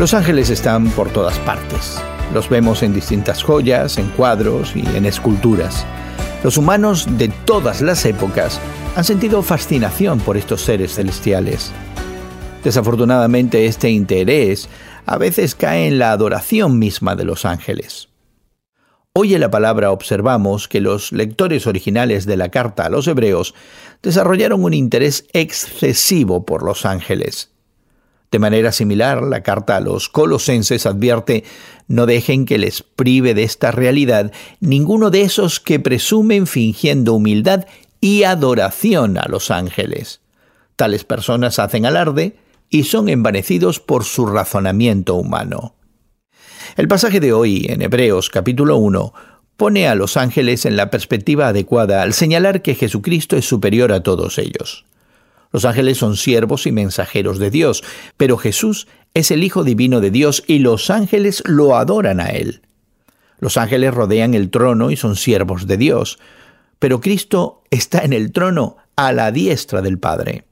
Los 0.00 0.14
ángeles 0.14 0.48
están 0.48 0.88
por 0.92 1.10
todas 1.10 1.38
partes. 1.40 2.00
Los 2.32 2.48
vemos 2.48 2.82
en 2.82 2.94
distintas 2.94 3.42
joyas, 3.42 3.98
en 3.98 4.08
cuadros 4.08 4.74
y 4.74 4.80
en 4.96 5.04
esculturas. 5.04 5.84
Los 6.42 6.56
humanos 6.56 7.18
de 7.18 7.28
todas 7.28 7.82
las 7.82 8.06
épocas 8.06 8.58
han 8.96 9.04
sentido 9.04 9.42
fascinación 9.42 10.18
por 10.20 10.38
estos 10.38 10.62
seres 10.62 10.94
celestiales. 10.94 11.70
Desafortunadamente 12.64 13.66
este 13.66 13.90
interés 13.90 14.70
a 15.04 15.18
veces 15.18 15.54
cae 15.54 15.88
en 15.88 15.98
la 15.98 16.12
adoración 16.12 16.78
misma 16.78 17.14
de 17.14 17.24
los 17.24 17.44
ángeles. 17.44 18.08
Hoy 19.12 19.34
en 19.34 19.42
la 19.42 19.50
palabra 19.50 19.90
observamos 19.90 20.66
que 20.66 20.80
los 20.80 21.12
lectores 21.12 21.66
originales 21.66 22.24
de 22.24 22.38
la 22.38 22.48
carta 22.48 22.86
a 22.86 22.88
los 22.88 23.06
hebreos 23.06 23.54
desarrollaron 24.02 24.64
un 24.64 24.72
interés 24.72 25.26
excesivo 25.34 26.46
por 26.46 26.62
los 26.62 26.86
ángeles. 26.86 27.50
De 28.30 28.38
manera 28.38 28.70
similar, 28.70 29.22
la 29.22 29.42
carta 29.42 29.76
a 29.76 29.80
los 29.80 30.08
colosenses 30.08 30.86
advierte, 30.86 31.44
no 31.88 32.06
dejen 32.06 32.46
que 32.46 32.58
les 32.58 32.82
prive 32.82 33.34
de 33.34 33.42
esta 33.42 33.72
realidad 33.72 34.32
ninguno 34.60 35.10
de 35.10 35.22
esos 35.22 35.58
que 35.58 35.80
presumen 35.80 36.46
fingiendo 36.46 37.14
humildad 37.14 37.66
y 38.00 38.22
adoración 38.22 39.18
a 39.18 39.26
los 39.28 39.50
ángeles. 39.50 40.20
Tales 40.76 41.04
personas 41.04 41.58
hacen 41.58 41.86
alarde 41.86 42.36
y 42.70 42.84
son 42.84 43.08
envanecidos 43.08 43.80
por 43.80 44.04
su 44.04 44.26
razonamiento 44.26 45.16
humano. 45.16 45.74
El 46.76 46.86
pasaje 46.86 47.18
de 47.18 47.32
hoy, 47.32 47.66
en 47.68 47.82
Hebreos 47.82 48.30
capítulo 48.30 48.76
1, 48.76 49.12
pone 49.56 49.88
a 49.88 49.96
los 49.96 50.16
ángeles 50.16 50.64
en 50.64 50.76
la 50.76 50.88
perspectiva 50.88 51.48
adecuada 51.48 52.02
al 52.02 52.14
señalar 52.14 52.62
que 52.62 52.76
Jesucristo 52.76 53.36
es 53.36 53.44
superior 53.44 53.92
a 53.92 54.04
todos 54.04 54.38
ellos. 54.38 54.86
Los 55.52 55.64
ángeles 55.64 55.98
son 55.98 56.16
siervos 56.16 56.66
y 56.66 56.72
mensajeros 56.72 57.38
de 57.38 57.50
Dios, 57.50 57.82
pero 58.16 58.36
Jesús 58.36 58.86
es 59.14 59.30
el 59.30 59.42
Hijo 59.42 59.64
Divino 59.64 60.00
de 60.00 60.10
Dios 60.10 60.44
y 60.46 60.60
los 60.60 60.90
ángeles 60.90 61.42
lo 61.46 61.76
adoran 61.76 62.20
a 62.20 62.28
Él. 62.28 62.62
Los 63.38 63.56
ángeles 63.56 63.92
rodean 63.92 64.34
el 64.34 64.50
trono 64.50 64.90
y 64.90 64.96
son 64.96 65.16
siervos 65.16 65.66
de 65.66 65.76
Dios, 65.76 66.18
pero 66.78 67.00
Cristo 67.00 67.62
está 67.70 68.04
en 68.04 68.12
el 68.12 68.32
trono 68.32 68.76
a 68.96 69.12
la 69.12 69.32
diestra 69.32 69.82
del 69.82 69.98
Padre. 69.98 70.44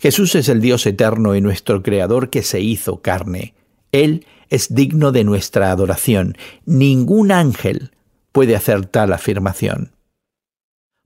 Jesús 0.00 0.34
es 0.34 0.48
el 0.48 0.60
Dios 0.60 0.86
eterno 0.86 1.36
y 1.36 1.40
nuestro 1.40 1.82
Creador 1.82 2.30
que 2.30 2.42
se 2.42 2.60
hizo 2.60 3.00
carne. 3.02 3.54
Él 3.92 4.26
es 4.50 4.74
digno 4.74 5.12
de 5.12 5.24
nuestra 5.24 5.70
adoración. 5.70 6.36
Ningún 6.64 7.30
ángel 7.30 7.92
puede 8.32 8.56
hacer 8.56 8.86
tal 8.86 9.12
afirmación. 9.12 9.92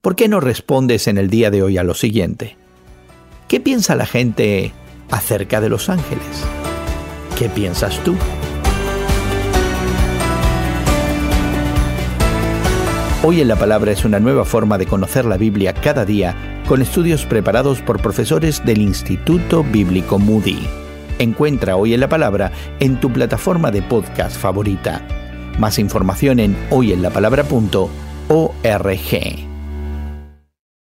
¿Por 0.00 0.16
qué 0.16 0.28
no 0.28 0.40
respondes 0.40 1.08
en 1.08 1.18
el 1.18 1.28
día 1.28 1.50
de 1.50 1.62
hoy 1.62 1.78
a 1.78 1.84
lo 1.84 1.94
siguiente? 1.94 2.56
¿Qué 3.50 3.58
piensa 3.58 3.96
la 3.96 4.06
gente 4.06 4.72
acerca 5.10 5.60
de 5.60 5.68
los 5.68 5.88
ángeles? 5.88 6.44
¿Qué 7.36 7.48
piensas 7.48 7.98
tú? 8.04 8.14
Hoy 13.24 13.40
en 13.40 13.48
la 13.48 13.56
Palabra 13.56 13.90
es 13.90 14.04
una 14.04 14.20
nueva 14.20 14.44
forma 14.44 14.78
de 14.78 14.86
conocer 14.86 15.24
la 15.24 15.36
Biblia 15.36 15.74
cada 15.74 16.04
día 16.04 16.62
con 16.68 16.80
estudios 16.80 17.26
preparados 17.26 17.82
por 17.82 18.00
profesores 18.00 18.64
del 18.64 18.82
Instituto 18.82 19.64
Bíblico 19.64 20.20
Moody. 20.20 20.60
Encuentra 21.18 21.74
Hoy 21.74 21.92
en 21.92 21.98
la 21.98 22.08
Palabra 22.08 22.52
en 22.78 23.00
tu 23.00 23.12
plataforma 23.12 23.72
de 23.72 23.82
podcast 23.82 24.36
favorita. 24.36 25.04
Más 25.58 25.80
información 25.80 26.38
en 26.38 26.56
hoyenlapalabra.org. 26.70 29.49